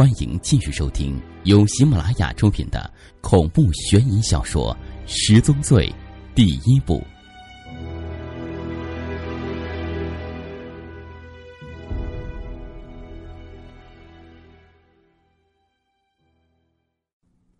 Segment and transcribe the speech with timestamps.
[0.00, 4.74] 欢迎继续收听由喜马拉雅出品的恐怖悬疑小说
[5.06, 5.86] 《十宗罪》
[6.34, 7.04] 第一部。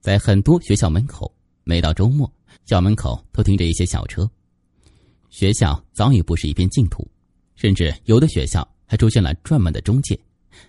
[0.01, 1.31] 在很多学校门口，
[1.63, 2.33] 每到周末，
[2.65, 4.27] 校门口都停着一些小车。
[5.29, 7.07] 学校早已不是一片净土，
[7.55, 10.19] 甚至有的学校还出现了专门的中介。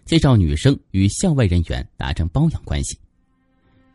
[0.05, 2.97] 介绍女生与校外人员达成包养关系。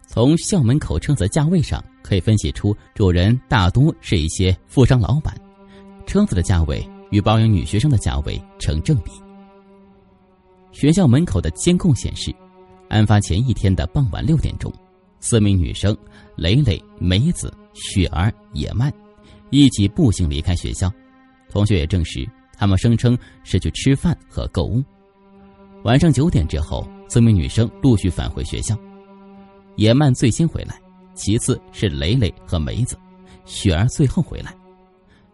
[0.08, 5.36] 从校门口车子价位上可以分析出，主人大多是一些富商老板，
[6.06, 9.10] 车子的价位与包养女学生的价位成正比。
[10.70, 12.32] 学校门口的监控显示，
[12.88, 14.72] 案发前一天的傍晚六点钟，
[15.18, 15.96] 四名女生
[16.36, 18.92] 蕾蕾、梅子、雪儿、野曼
[19.50, 20.92] 一起步行离开学校。
[21.48, 24.84] 同学也证实，他们声称是去吃饭和购物。
[25.86, 28.76] 晚上九点之后，四名女生陆续返回学校。
[29.76, 30.76] 野曼最先回来，
[31.14, 32.98] 其次是蕾蕾和梅子，
[33.44, 34.52] 雪儿最后回来，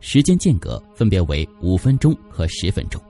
[0.01, 3.01] 时间间隔分别为五分钟和十分钟。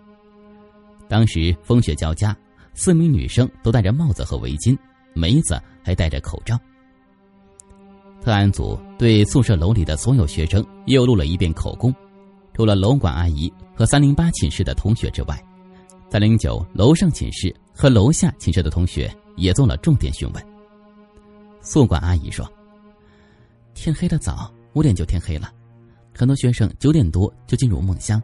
[1.09, 2.37] 当时风雪交加，
[2.75, 4.79] 四名女生都戴着帽子和围巾，
[5.13, 6.57] 梅子还戴着口罩。
[8.21, 11.93] 特案组对宿舍楼里的所有学生又录了一遍口供，
[12.55, 15.37] 除了楼管阿姨和三零八寝室的同学之外。
[16.13, 20.47] 三零九楼上寝室和楼下寝室的同学也做了重点询问。
[21.63, 22.47] 宿管阿姨说
[23.73, 25.51] ：“天黑的早，五点就天黑了，
[26.15, 28.23] 很多学生九点多就进入梦乡，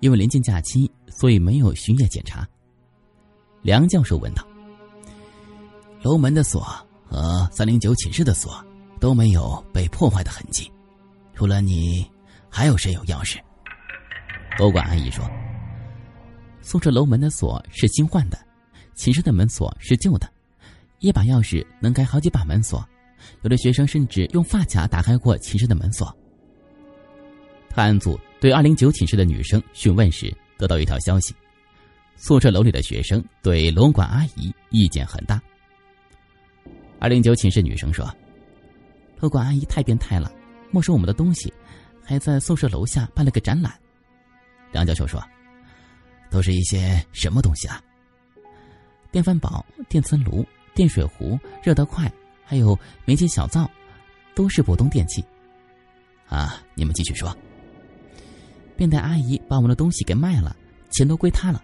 [0.00, 2.46] 因为临近假期，所以没有巡夜检查。”
[3.64, 4.46] 梁教授问道
[6.04, 6.60] ：“楼门的锁
[7.06, 8.62] 和三零九寝室的锁
[9.00, 10.70] 都没有被破坏的痕迹，
[11.32, 12.06] 除了你，
[12.50, 13.38] 还有谁有钥匙？”
[14.60, 15.26] 楼管阿姨说。
[16.66, 18.36] 宿舍楼门的锁是新换的，
[18.96, 20.28] 寝室的门锁是旧的，
[20.98, 22.84] 一把钥匙能开好几把门锁，
[23.42, 26.12] 有的学生甚至用发卡打开过寝室的门锁。
[27.70, 31.32] 特案组对二零九寝室的女生询问时，得到一条消息：
[32.16, 35.40] 宿舍楼里的学生对楼管阿姨意见很大。
[36.98, 38.12] 二零九寝室女生说
[39.22, 40.32] ：“楼管阿姨太变态了，
[40.72, 41.54] 没收我们的东西，
[42.02, 43.72] 还在宿舍楼下办了个展览。”
[44.74, 45.22] 梁教授说。
[46.30, 47.82] 都是一些什么东西啊？
[49.10, 50.44] 电饭煲、电磁炉、
[50.74, 52.12] 电水壶、热得快，
[52.44, 53.70] 还有煤气小灶，
[54.34, 55.24] 都是普通电器。
[56.28, 57.34] 啊，你们继续说。
[58.76, 60.54] 变态阿姨把我们的东西给卖了，
[60.90, 61.62] 钱都归她了。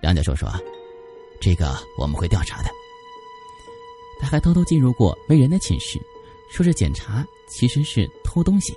[0.00, 0.50] 梁教授说
[1.40, 2.70] ：“这个我们会调查的。”
[4.20, 6.00] 他还偷偷进入过没人的寝室，
[6.50, 8.74] 说是检查，其实是偷东西。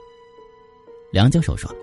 [1.12, 1.74] 梁教授说。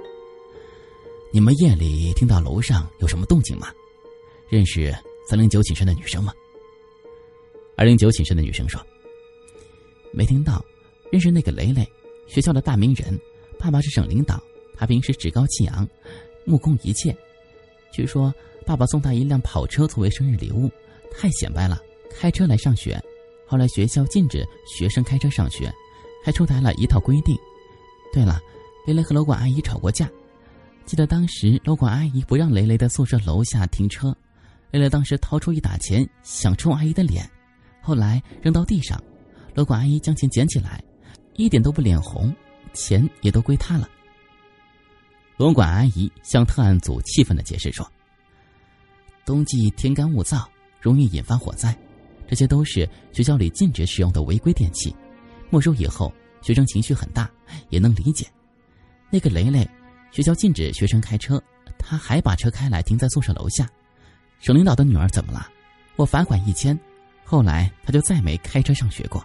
[1.31, 3.69] 你们夜里听到楼上有什么动静吗？
[4.49, 4.95] 认识
[5.29, 6.33] 三零九寝室的女生吗？
[7.77, 8.81] 二零九寝室的女生说
[10.11, 10.65] ：“没听到，
[11.13, 11.87] 认识那个蕾蕾，
[12.27, 13.19] 学校的大名人，
[13.59, 14.43] 爸爸是省领导，
[14.75, 15.87] 他平时趾高气扬，
[16.47, 17.15] 目空一切。
[17.93, 18.35] 据说
[18.65, 20.71] 爸爸送他一辆跑车作为生日礼物，
[21.11, 21.79] 太显摆了，
[22.11, 22.99] 开车来上学。
[23.47, 25.71] 后来学校禁止学生开车上学，
[26.25, 27.37] 还出台了一套规定。
[28.15, 28.41] 对了，
[28.87, 30.11] 蕾蕾和楼管阿姨吵过架。”
[30.89, 34.17] 记得当时楼管阿姨不让雷雷的宿舍楼下停车，
[34.71, 37.31] 雷雷当时掏出一沓钱想抽阿姨的脸，
[37.83, 38.99] 后来扔到地上，
[39.55, 40.83] 楼管阿姨将钱捡起来，
[41.35, 42.35] 一点都不脸红，
[42.73, 43.87] 钱也都归她了。
[45.37, 47.87] 楼管阿姨向特案组气愤的解释说
[49.27, 50.43] ：“冬季天干物燥，
[50.81, 51.77] 容易引发火灾，
[52.27, 54.97] 这些都是学校里禁止使用的违规电器，
[55.51, 56.11] 没收以后
[56.41, 57.31] 学生情绪很大，
[57.69, 58.27] 也能理解。
[59.11, 59.69] 那个雷雷。”
[60.11, 61.43] 学校禁止学生开车，
[61.79, 63.69] 他还把车开来停在宿舍楼下。
[64.41, 65.49] 省领导的女儿怎么了？
[65.97, 66.79] 我罚款一千，
[67.25, 69.25] 后来他就再没开车上学过。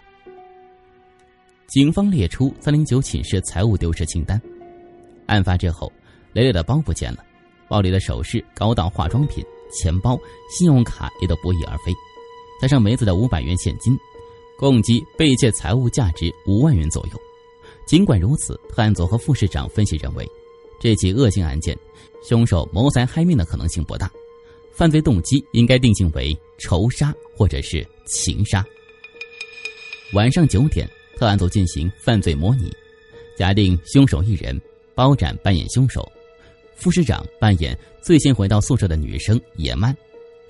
[1.68, 4.40] 警方列出三零九寝室财物丢失清单。
[5.26, 5.90] 案发之后，
[6.32, 7.24] 蕾蕾的包不见了，
[7.68, 9.42] 包里的首饰、高档化妆品、
[9.72, 10.18] 钱包、
[10.50, 11.92] 信用卡也都不翼而飞，
[12.60, 13.96] 加上梅子的五百元现金，
[14.58, 17.20] 共计被窃财物价值五万元左右。
[17.86, 20.28] 尽管如此，特案组和副市长分析认为。
[20.80, 21.76] 这起恶性案件，
[22.28, 24.10] 凶手谋财害命的可能性不大，
[24.72, 28.64] 犯罪动机应该定性为仇杀或者是情杀。
[30.12, 32.70] 晚上九点，特案组进行犯罪模拟，
[33.36, 34.60] 假定凶手一人，
[34.94, 36.06] 包斩扮演凶手，
[36.76, 39.96] 副市长扮演最先回到宿舍的女生野曼，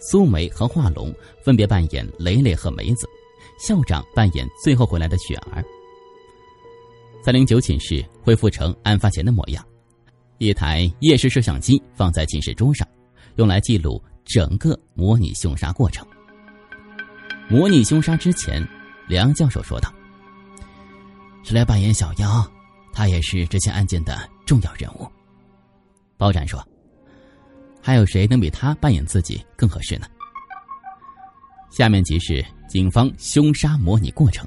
[0.00, 3.06] 苏梅和华龙分别扮演蕾蕾和梅子，
[3.58, 5.64] 校长扮演最后回来的雪儿。
[7.24, 9.64] 三零九寝室恢复成案发前的模样。
[10.44, 12.86] 一台夜视摄像机放在寝室桌上，
[13.36, 16.06] 用来记录整个模拟凶杀过程。
[17.48, 18.66] 模拟凶杀之前，
[19.08, 19.92] 梁教授说道
[21.42, 22.46] ：“是来扮演小妖，
[22.92, 25.10] 他也是这起案件的重要人物。”
[26.18, 26.62] 包斩说
[27.80, 30.06] ：“还有谁能比他扮演自己更合适呢？”
[31.70, 34.46] 下面即是警方凶杀模拟过程。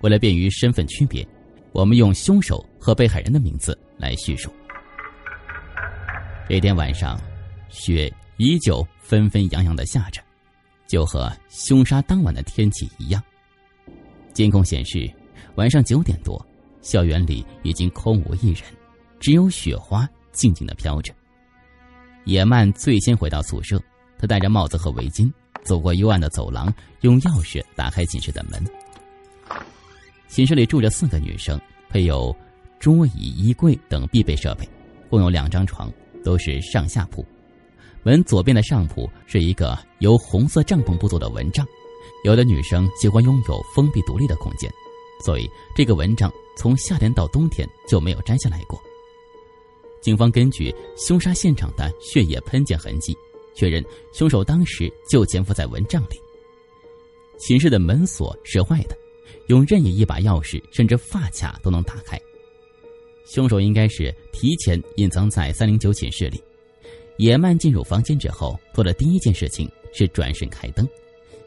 [0.00, 1.26] 为了便于身份区别，
[1.72, 4.50] 我们用凶手和被害人的名字来叙述。
[6.48, 7.20] 这天晚上，
[7.68, 10.22] 雪依旧纷纷扬扬的下着，
[10.86, 13.20] 就和凶杀当晚的天气一样。
[14.32, 15.12] 监控显示，
[15.56, 16.40] 晚上九点多，
[16.80, 18.62] 校园里已经空无一人，
[19.18, 21.12] 只有雪花静静的飘着。
[22.24, 23.82] 野曼最先回到宿舍，
[24.16, 25.28] 他戴着帽子和围巾，
[25.64, 28.64] 走过幽暗的走廊，用钥匙打开寝室的门。
[30.28, 32.34] 寝室里住着四个女生，配有
[32.78, 34.68] 桌椅、衣柜等必备设备，
[35.10, 35.92] 共有两张床。
[36.26, 37.24] 都是上下铺，
[38.02, 41.64] 门左边的上铺是一个由红色帐篷布做的蚊帐。
[42.24, 44.68] 有的女生喜欢拥有封闭独立的空间，
[45.24, 48.76] 所以这个蚊帐从夏天到冬天就没有摘下来过。
[50.00, 53.16] 警方根据凶杀现场的血液喷溅痕迹，
[53.54, 56.20] 确认凶手当时就潜伏在蚊帐里。
[57.38, 58.96] 寝室的门锁是坏的，
[59.46, 62.20] 用任意一把钥匙甚至发卡都能打开。
[63.26, 66.40] 凶手应该是提前隐藏在三零九寝室里。
[67.18, 70.88] 野曼进入房间之后，做的第一件事情是转身开灯。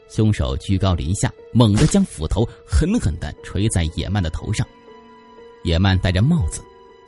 [0.08, 4.66] 凶手居高临下，猛地将斧头狠狠地锤在野曼的头上。
[5.62, 6.60] 野曼戴着帽子，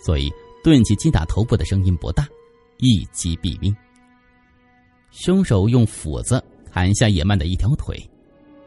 [0.05, 0.33] 所以
[0.63, 2.29] 钝器击打头部的声音不大，
[2.79, 3.75] 一击毙命。
[5.11, 8.01] 凶手用斧子砍下野曼的一条腿，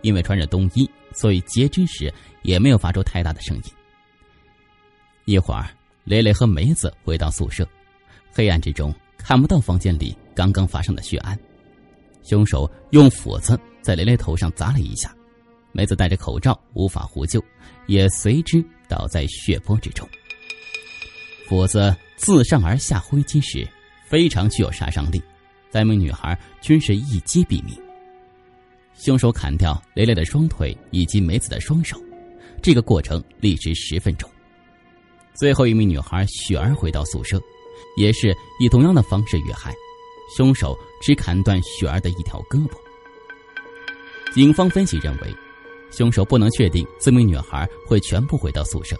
[0.01, 2.13] 因为穿着冬衣，所以截肢时
[2.43, 3.63] 也没有发出太大的声音。
[5.23, 5.65] 一会儿。
[6.05, 7.67] 蕾蕾和梅子回到宿舍，
[8.31, 11.37] 黑暗之中看不到房间里刚刚发生的血案。
[12.21, 15.13] 凶手用斧子在蕾蕾头上砸了一下，
[15.71, 17.43] 梅子戴着口罩无法呼救，
[17.87, 20.07] 也随之倒在血泊之中。
[21.47, 23.67] 斧子自上而下挥击时
[24.05, 25.19] 非常具有杀伤力，
[25.71, 27.75] 三名女孩均是一击毙命。
[28.93, 31.99] 凶手砍掉蕾蕾的双腿以及梅子的双手，
[32.61, 34.29] 这个过程历时十分钟。
[35.35, 37.41] 最后一名女孩雪儿回到宿舍，
[37.97, 39.75] 也是以同样的方式遇害。
[40.35, 42.71] 凶手只砍断雪儿的一条胳膊。
[44.33, 45.35] 警方分析认为，
[45.91, 48.97] 凶手不能确定四名女孩会全部回到宿舍，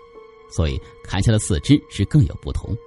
[0.50, 2.78] 所以砍下的四肢是更有不同。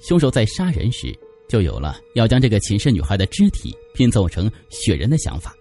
[0.00, 1.16] 凶手在杀人时
[1.48, 5.54] 就有了要将这个寝室女孩的肢体拼凑成雪人的想法，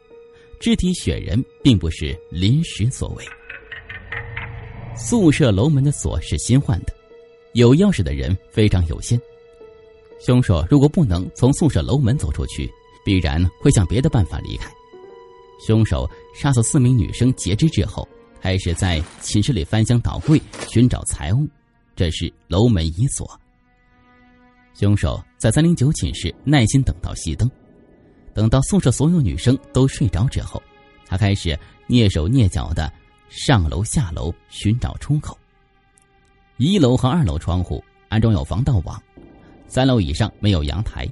[0.59, 3.25] 肢体雪人并不是临时所为。
[4.95, 6.93] 宿舍楼门的锁是新换的，
[7.53, 9.19] 有钥匙的人非常有限。
[10.19, 12.69] 凶手如果不能从宿舍楼门走出去，
[13.03, 14.69] 必然会想别的办法离开。
[15.65, 18.07] 凶手杀死四名女生截肢之后，
[18.39, 20.39] 开始在寝室里翻箱倒柜
[20.69, 21.47] 寻找财物，
[21.95, 23.27] 这是楼门已锁。
[24.73, 27.49] 凶手在三零九寝室耐心等到熄灯，
[28.33, 30.61] 等到宿舍所有女生都睡着之后，
[31.07, 32.91] 他开始蹑手蹑脚的。
[33.31, 35.39] 上楼下楼寻找出口。
[36.57, 39.01] 一楼和二楼窗户安装有防盗网，
[39.67, 41.07] 三楼以上没有阳台。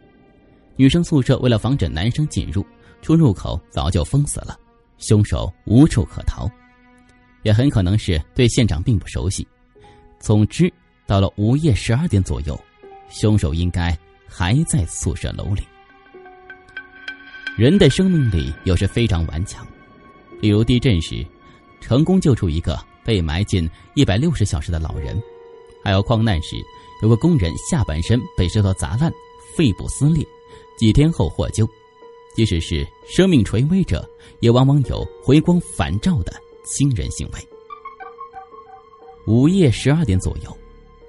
[0.76, 2.66] 女生宿舍为了防止男生进入，
[3.02, 4.60] 出入口早就封死了，
[4.98, 6.52] 凶手无处可逃，
[7.44, 9.48] 也很可能是对现场并不熟悉。
[10.20, 10.72] 总之，
[11.08, 12.60] 到了午夜十二点左右，
[13.10, 13.98] 凶手应该
[14.28, 15.64] 还在宿舍楼里。
[17.56, 19.66] 人的生命力有时非常顽强，
[20.42, 21.26] 例如地震时。
[21.80, 25.22] 成功救出一个被埋进一百六十小时的老人，
[25.84, 26.56] 还有矿难时，
[27.02, 29.12] 有个工人下半身被石头砸烂，
[29.56, 30.26] 肺部撕裂，
[30.78, 31.68] 几天后获救。
[32.36, 34.08] 即使是生命垂危者，
[34.40, 36.32] 也往往有回光返照的
[36.64, 37.40] 惊人行为。
[39.28, 40.58] 午夜十二点左右，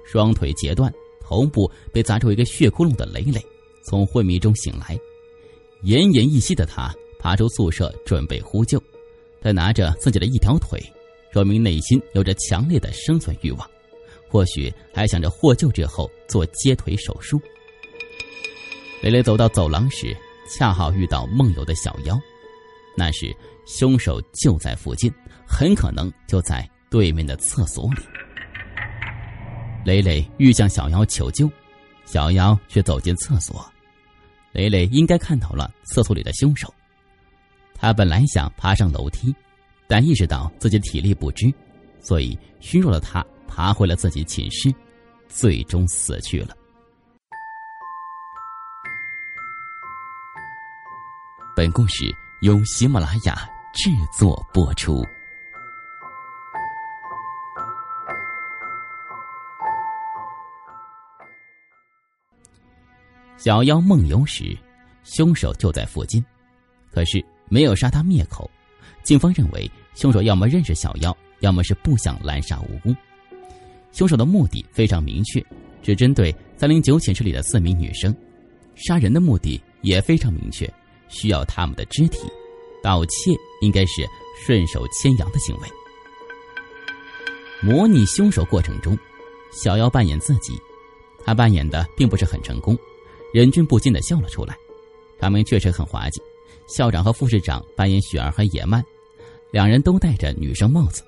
[0.03, 3.41] 双腿截断、头部被砸出一个血窟窿的蕾蕾，
[3.85, 4.99] 从昏迷中醒来，
[5.83, 8.81] 奄奄一息的他爬出宿舍，准备呼救。
[9.41, 10.79] 他拿着自己的一条腿，
[11.33, 13.69] 说明内心有着强烈的生存欲望，
[14.29, 17.41] 或许还想着获救之后做接腿手术。
[19.01, 20.15] 蕾蕾走到走廊时，
[20.47, 22.15] 恰好遇到梦游的小妖，
[22.95, 25.11] 那时凶手就在附近，
[25.47, 28.01] 很可能就在对面的厕所里。
[29.83, 31.49] 蕾蕾欲向小妖求救，
[32.05, 33.65] 小妖却走进厕所，
[34.51, 36.71] 蕾蕾应该看到了厕所里的凶手。
[37.81, 39.33] 他本来想爬上楼梯，
[39.87, 41.51] 但意识到自己体力不支，
[41.99, 44.71] 所以虚弱的他爬回了自己寝室，
[45.27, 46.55] 最终死去了。
[51.55, 55.03] 本故事由喜马拉雅制作播出。
[63.37, 64.55] 小妖梦游时，
[65.03, 66.23] 凶手就在附近，
[66.91, 68.49] 可是没有杀他灭口。
[69.03, 72.95] 警方认为，凶手要么认识小妖，要么是不想滥杀无辜。
[73.91, 75.45] 凶手的目的非常明确，
[75.83, 78.15] 只针对三零九寝室里的四名女生。
[78.75, 80.71] 杀人的目的也非常明确，
[81.09, 82.19] 需要他们的肢体。
[82.81, 83.31] 盗窃
[83.61, 84.07] 应该是
[84.45, 85.67] 顺手牵羊的行为。
[87.61, 88.97] 模拟凶手过程中，
[89.51, 90.53] 小妖扮演自己，
[91.25, 92.77] 他扮演的并不是很成功。
[93.33, 94.55] 任俊不禁的笑了出来，
[95.19, 96.21] 场面确实很滑稽。
[96.67, 98.83] 校长和副市长扮演雪儿和野蔓，
[99.51, 101.03] 两人都戴着女生帽子。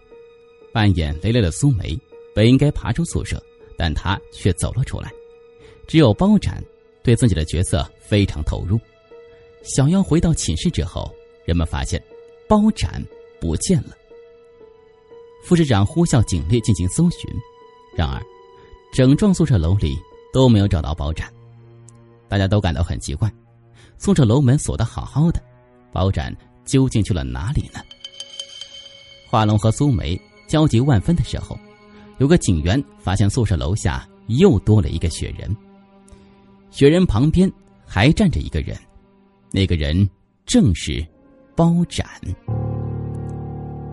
[0.73, 1.97] 扮演雷雷的苏梅
[2.33, 3.41] 本应该爬出宿舍，
[3.77, 5.11] 但她却走了出来。
[5.87, 6.63] 只有包斩
[7.03, 8.79] 对自己的角色非常投入。
[9.63, 11.13] 小妖回到寝室之后，
[11.45, 12.03] 人们发现
[12.47, 13.03] 包斩
[13.39, 13.95] 不见了。
[15.43, 17.29] 副市长呼啸警力进行搜寻，
[17.95, 18.21] 然而
[18.93, 19.97] 整幢宿舍楼里
[20.31, 21.31] 都没有找到包斩。
[22.27, 23.31] 大家都感到很奇怪，
[24.03, 25.41] 宿舍楼门锁得好好的，
[25.89, 27.79] 包斩究竟去了哪里呢？
[29.29, 31.57] 华龙和苏梅焦急万分的时候，
[32.17, 35.55] 有个警员发现宿舍楼下又多了一个雪人。
[36.69, 37.49] 雪人旁边
[37.85, 38.77] 还站着一个人，
[39.51, 40.05] 那个人
[40.45, 41.01] 正是
[41.55, 42.05] 包斩。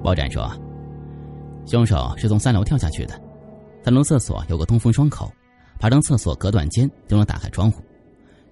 [0.03, 0.51] 包斩说
[1.65, 3.15] ：“凶手是从三楼跳下去的，
[3.85, 5.31] 三楼厕所有个通风窗口，
[5.79, 7.81] 爬上厕所隔断间就能打开窗户。”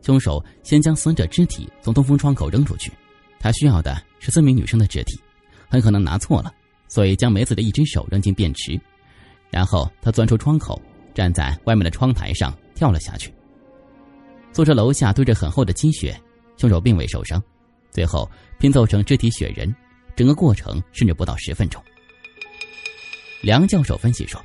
[0.02, 2.92] 凶手先将死者肢体从通风窗口扔出去，
[3.38, 5.20] 他需要的是四名女生的肢体，
[5.68, 6.52] 很可能拿错了，
[6.88, 8.80] 所以将梅子的一只手扔进便池，
[9.50, 10.80] 然后他钻出窗口，
[11.14, 13.32] 站在外面的窗台上跳了下去。
[14.52, 16.18] 宿舍楼下堆着很厚的积雪，
[16.56, 17.42] 凶手并未受伤，
[17.90, 18.28] 最后
[18.58, 19.74] 拼凑成肢体雪人，
[20.16, 21.82] 整个过程甚至不到十分钟。
[23.42, 24.42] 梁教授分析说：“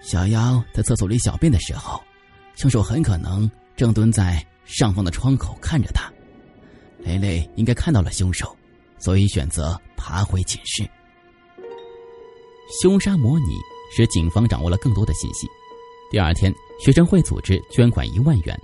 [0.00, 2.02] 小妖在厕所里小便的时候，
[2.54, 6.12] 凶手很可能。”正蹲在上方的窗口看着他，
[6.98, 8.56] 雷雷应该看到了凶手，
[8.98, 10.88] 所以选择爬回寝室。
[12.80, 13.56] 凶杀模拟
[13.94, 15.48] 使警方掌握了更多的信息。
[16.10, 18.58] 第二天，学生会组织捐款一万元，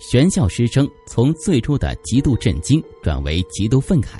[0.00, 4.18] 全校师生从最初的极度震惊转为极度愤慨，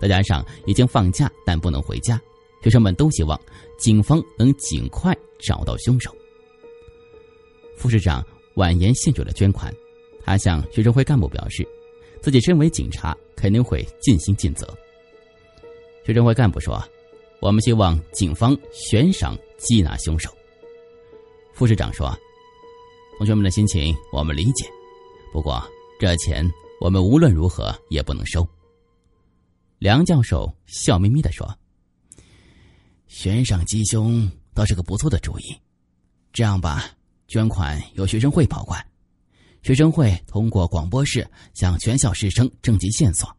[0.00, 2.20] 再加上已经放假但不能回家，
[2.62, 3.38] 学生们都希望
[3.78, 6.10] 警方能尽快找到凶手。
[7.76, 8.26] 副市长。
[8.58, 9.72] 婉言谢绝了捐款，
[10.24, 11.64] 他向学生会干部表示，
[12.20, 14.66] 自己身为警察肯定会尽心尽责。
[16.04, 16.82] 学生会干部说
[17.40, 20.28] ：“我们希望警方悬赏缉拿凶手。”
[21.54, 22.12] 副市长说
[23.16, 24.68] ：“同学们的心情我们理解，
[25.32, 25.62] 不过
[26.00, 26.44] 这钱
[26.80, 28.44] 我们无论如何也不能收。”
[29.78, 31.48] 梁教授笑眯眯的说
[33.06, 35.56] ：“悬赏缉凶倒是个不错的主意，
[36.32, 36.90] 这样吧。”
[37.28, 38.82] 捐款由学生会保管，
[39.62, 43.30] 学生会通过广播室向全校师生征集线索，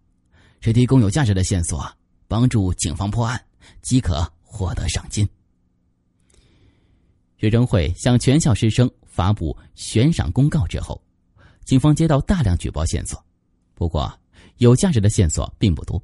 [0.61, 1.83] 谁提供有价值的线索，
[2.27, 3.43] 帮助警方破案，
[3.81, 5.27] 即可获得赏金。
[7.37, 11.01] 学生会向全校师生发布悬赏公告之后，
[11.65, 13.19] 警方接到大量举报线索，
[13.73, 14.13] 不过
[14.57, 15.99] 有价值的线索并不多，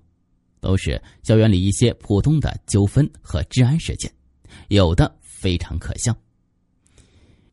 [0.59, 4.11] 都是校园里一些普通的纠纷和治安事件，
[4.69, 6.17] 有的非常可笑。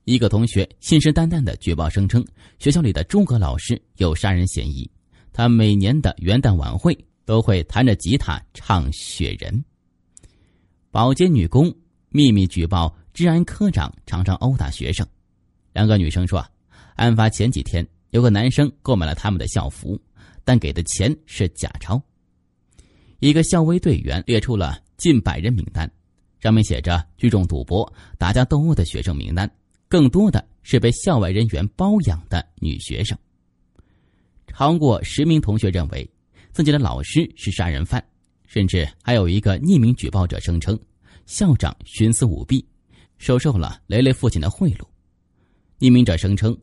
[0.05, 2.25] 一个同学信誓旦旦的举报声称，
[2.59, 4.91] 学校里的诸葛老师有杀人嫌疑。
[5.33, 9.55] 他每年的元旦晚会都会弹着吉他唱《雪人》。
[10.91, 11.73] 保洁女工
[12.09, 15.07] 秘密举报治安科长常常殴打学生。
[15.73, 16.45] 两个女生说，
[16.97, 19.99] 案发前几天有个男生购买了他们的校服，
[20.45, 22.03] 但给的钱是假钞。
[23.21, 25.89] 一个校威队员列出了近百人名单，
[26.41, 29.49] 上面写着聚众赌博、打架斗殴的学生名单。
[29.93, 33.15] 更多的是被校外人员包养的女学生。
[34.47, 36.11] 超过十名同学认为
[36.51, 38.03] 自己的老师是杀人犯，
[38.47, 40.81] 甚至还有一个匿名举报者声称，
[41.27, 42.65] 校长徇私舞弊，
[43.19, 44.83] 收受了雷雷父亲的贿赂。
[45.79, 46.57] 匿名者声称，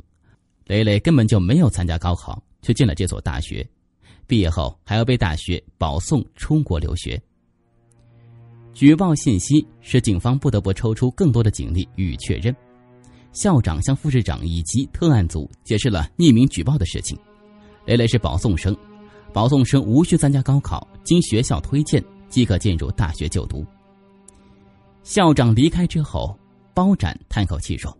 [0.65, 3.63] 雷雷根本就没有参加高考，却进了这所大学，
[4.25, 7.21] 毕业后还要被大学保送出国留学。
[8.73, 12.55] 举报信息使警方不得不抽出更多的警力予以确认。
[13.31, 17.17] 校长向副市长以及特案组解释了匿名举报的事情。
[17.85, 18.75] 雷雷是保送生，
[19.33, 23.65] 保送生无需参加高考，经学校推荐即可进入大学就读。
[25.03, 26.37] 校长离开之后，
[26.73, 27.95] 包斩叹口气说：“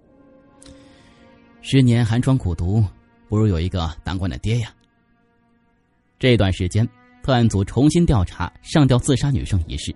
[1.61, 2.83] 十年寒窗苦读，
[3.27, 4.71] 不如有一个当官的爹呀。”
[6.19, 6.87] 这段时间，
[7.23, 9.95] 特案组重新调查上吊自杀女生一事，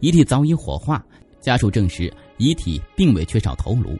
[0.00, 1.04] 遗体早已火化，
[1.40, 3.96] 家属证实遗体并未缺少头颅。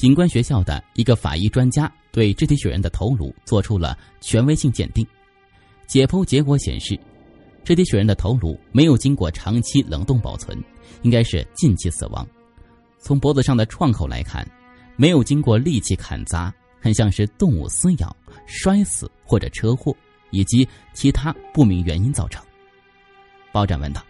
[0.00, 5.06] 警官学校的一个法医专家对肢体血人的头颅做出了权威性鉴定，
[5.86, 6.98] 解剖结果显示，
[7.64, 10.58] 肢体血人的头颅没有经过长期冷冻保存，
[11.02, 12.26] 应该是近期死亡。
[12.98, 14.42] 从脖子上的创口来看，
[14.96, 18.16] 没有经过利器砍砸，很像是动物撕咬、
[18.46, 19.94] 摔死或者车祸
[20.30, 22.42] 以及其他不明原因造成。
[23.52, 24.02] 包斩问道：“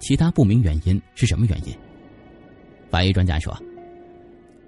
[0.00, 1.74] 其他不明原因是什么原因？”
[2.92, 3.58] 法医专家说：“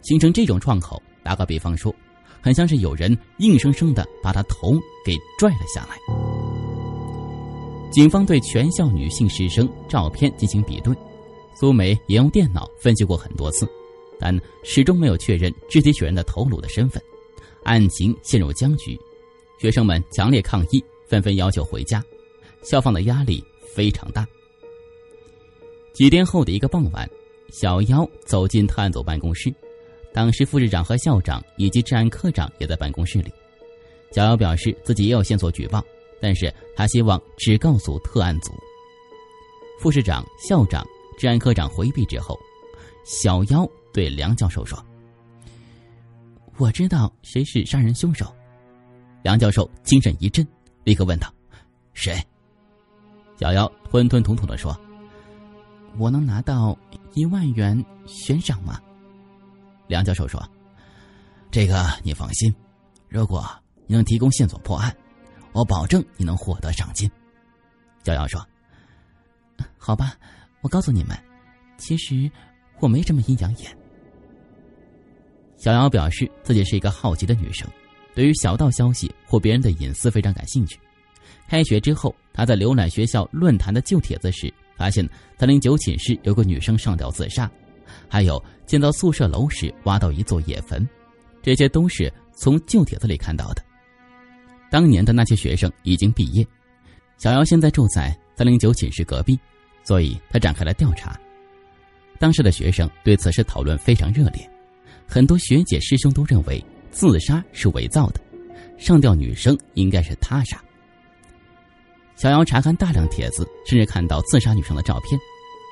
[0.09, 1.95] 形成这种创口，打个比方说，
[2.41, 4.73] 很像是有人硬生生的把他头
[5.05, 5.99] 给拽了下来。”
[7.93, 10.97] 警方对全校女性师生照片进行比对。
[11.61, 13.69] 苏梅也用电脑分析过很多次，
[14.19, 14.35] 但
[14.65, 17.03] 始终没有确认肢体血人的头颅的身份，
[17.65, 18.99] 案情陷入僵局。
[19.61, 22.03] 学生们强烈抗议，纷纷要求回家，
[22.63, 24.27] 校方的压力非常大。
[25.93, 27.07] 几天后的一个傍晚，
[27.51, 29.53] 小妖走进探案组办公室，
[30.13, 33.33] 当时副市长和校长以及治安科长也在办公室里。
[34.13, 35.85] 小妖表示自己也有线索举报，
[36.21, 38.53] 但是他希望只告诉特案组。
[39.81, 40.87] 副市长、校长。
[41.19, 42.39] 治安科长回避之后，
[43.05, 44.79] 小妖对梁教授说
[46.59, 48.33] ：“我知道谁是杀人凶手。”
[49.25, 50.47] 梁教授精神一振，
[50.85, 51.29] 立刻问道
[51.93, 52.17] ：“谁？”
[53.37, 54.81] 小妖吞吞吐吐的说
[55.99, 56.79] ：“我能拿到
[57.15, 58.81] 一万元悬赏吗？”
[59.89, 60.41] 梁教授说
[61.51, 62.55] ：“这个你放心，
[63.09, 63.45] 如果
[63.87, 64.97] 你能提供线索破案，
[65.53, 67.11] 我保证你能获得赏金。”
[68.05, 68.41] 小姚说
[69.77, 70.15] ：“好吧。”
[70.61, 71.17] 我告诉你们，
[71.77, 72.29] 其实
[72.81, 73.79] 我没什么阴阳眼。
[75.57, 77.65] 小姚表示自己是一个好奇的女生，
[78.13, 80.77] 对于小道消息或别人的隐私非常感兴趣。
[81.47, 85.09] 开学之后，她在浏览学校论坛的旧帖子时，发现
[85.39, 87.49] 三零九寝室有个女生上吊自杀，
[88.09, 90.87] 还有建造宿舍楼时挖到一座野坟，
[91.43, 93.63] 这些都是从旧帖子里看到的。
[94.71, 96.47] 当年的那些学生已经毕业，
[97.17, 99.39] 小姚现在住在三零九寝室隔壁。
[99.85, 101.19] 所以他展开了调查。
[102.19, 104.51] 当时的学生对此事讨论非常热烈，
[105.07, 108.21] 很多学姐师兄都认为自杀是伪造的，
[108.77, 110.63] 上吊女生应该是他杀。
[112.17, 115.19] 小姚查看大量帖子，甚至看到自杀女生的照片。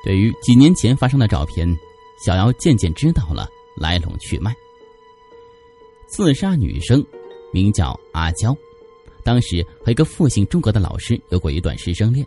[0.03, 1.69] 对于几年前发生的照片，
[2.25, 4.55] 小姚渐渐知道了来龙去脉。
[6.09, 7.05] 自杀女生
[7.53, 8.57] 名叫阿娇，
[9.25, 12.27] 当时和一个复姓诸葛的老师有过一段师生恋。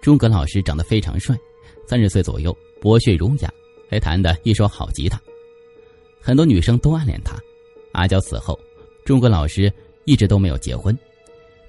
[0.00, 1.38] 诸葛老师长得非常帅，
[1.86, 3.52] 三十岁左右，博学儒雅，
[3.88, 5.20] 还弹得一手好吉他，
[6.20, 7.36] 很多女生都暗恋他。
[7.92, 8.58] 阿娇死后，
[9.04, 9.72] 诸葛老师
[10.04, 10.96] 一直都没有结婚。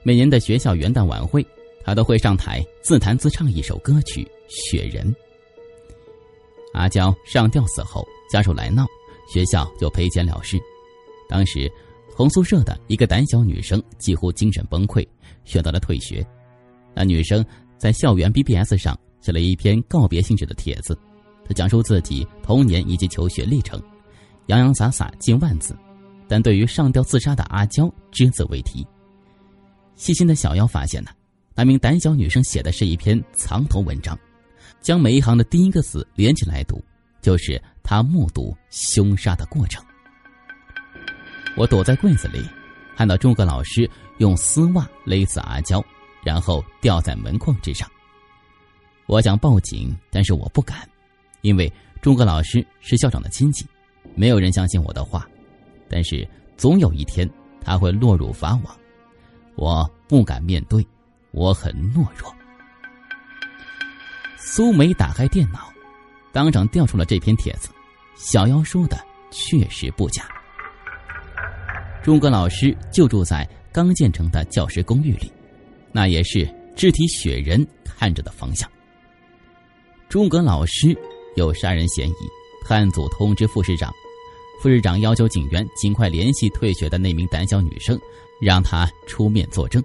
[0.02, 1.46] 每年的学校元旦晚会，
[1.84, 5.06] 他都会上台自弹自唱一首歌曲《雪人》。
[6.84, 8.86] 阿娇上吊死后，家属来闹，
[9.26, 10.60] 学校就赔钱了事。
[11.30, 11.72] 当时，
[12.14, 15.08] 同宿舍的一个胆小女生几乎精神崩溃，
[15.46, 16.26] 选择了退学。
[16.94, 17.44] 那女生。
[17.76, 20.98] 在校园 BBS 上写了一篇告别性质的帖子，
[21.44, 23.82] 他讲述自己童年以及求学历程，
[24.46, 25.76] 洋洋洒洒近万字，
[26.26, 28.88] 但对于上吊自杀的阿娇只字未提。
[29.96, 31.10] 细心的小妖发现呢，
[31.54, 34.18] 那名胆小女生写的是一篇藏头文章，
[34.84, 36.80] 将每一行的第一个字连起来读，
[37.22, 39.84] 就是他目睹凶杀的过程。
[41.58, 42.48] 我躲在柜子里，
[42.96, 45.84] 看到诸葛老师用丝袜勒死阿娇。
[46.26, 47.86] 然后吊在门框之上。
[49.08, 50.88] 我想报警，但是我不敢，
[51.42, 51.70] 因为
[52.02, 53.66] 诸葛老师是校长的亲戚，
[54.16, 55.28] 没有人相信我的话。
[55.90, 58.74] 但是总有一天他会落入法网，
[59.56, 60.88] 我不敢面对，
[61.32, 62.34] 我很懦弱。
[64.46, 65.72] 苏梅打开电脑，
[66.34, 67.70] 当场调出了这篇帖子。
[68.14, 68.98] 小妖说的
[69.32, 70.28] 确实不假。
[72.04, 75.32] 诸葛老师就住在刚建成的教师公寓里。
[75.94, 78.70] 那也是肢体雪人看着的方向。
[80.10, 80.96] 诸葛老师
[81.38, 82.16] 有杀人嫌疑，
[82.68, 83.94] 探组通知副市长，
[84.62, 87.98] 副市长要求警员尽快联系退学的那名胆小女生，
[88.42, 89.82] 让她出面作证。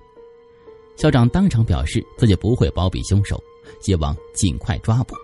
[0.97, 3.41] 校长当场表示自己不会包庇凶手，
[3.81, 5.15] 希望尽快抓捕。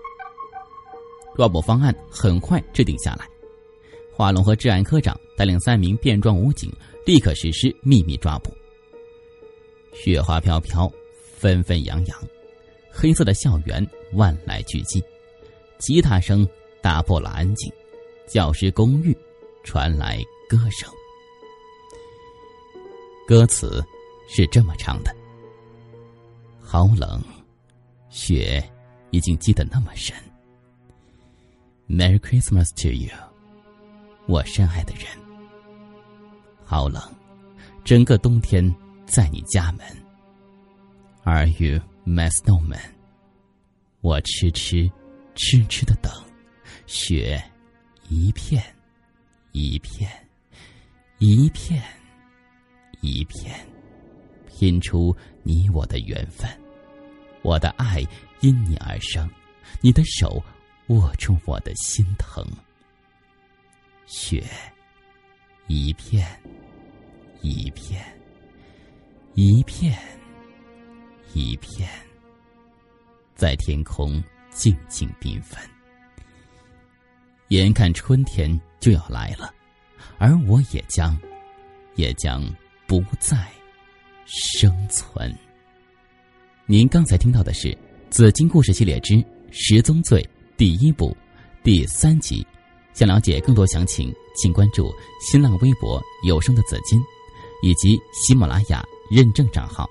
[1.35, 3.29] 抓捕方案很快制定下来，
[4.13, 6.73] 华龙和治安科长带领三名便装武警，
[7.05, 8.53] 立刻实施秘密抓捕。
[9.93, 10.91] 雪花飘飘，
[11.37, 12.19] 纷纷扬扬，
[12.91, 15.03] 黑色的校园万籁俱寂，
[15.79, 16.47] 吉他声
[16.81, 17.73] 打破了安静，
[18.29, 19.17] 教师公寓
[19.65, 20.89] 传来歌声。
[23.27, 23.85] 歌词
[24.29, 25.15] 是这么唱的：
[26.61, 27.21] 好冷，
[28.15, 28.63] 雪
[29.11, 30.15] 已经积得那么深。
[31.89, 33.11] Merry Christmas to you，
[34.29, 35.05] 我深爱的人。
[36.65, 37.03] 好冷，
[37.83, 38.73] 整个冬天
[39.05, 39.85] 在你家门。
[41.25, 42.79] Are you my snowman？
[44.01, 44.89] 我痴痴
[45.35, 46.13] 痴痴的等，
[46.87, 47.43] 雪
[48.09, 48.63] 一片
[49.51, 50.09] 一片
[51.19, 51.83] 一片
[53.01, 53.67] 一片，
[54.57, 56.49] 拼出你我的缘分。
[57.45, 58.03] 我的爱
[58.41, 59.31] 因你而生，
[59.83, 60.43] 你的手
[60.87, 62.43] 握住我的心疼。
[64.07, 64.43] 雪
[65.67, 66.27] 一片
[67.43, 68.03] 一片
[69.35, 69.97] 一片
[71.35, 71.89] 一片。
[73.35, 75.61] 在天空静静缤纷，
[77.49, 79.53] 眼看春天就要来了，
[80.19, 81.19] 而我也将，
[81.97, 82.43] 也将
[82.87, 83.37] 不再
[84.25, 85.37] 生存。
[86.67, 87.69] 您刚才听到的是
[88.09, 90.23] 《紫金故事系列之十宗罪》
[90.57, 91.15] 第一部
[91.63, 92.43] 第三集。
[92.95, 96.99] 想了解更多详情，请关注新浪微博“有声的紫金”
[97.63, 99.87] 以及喜马拉雅认证账号。